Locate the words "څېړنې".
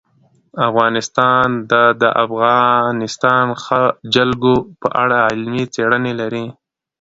5.73-6.13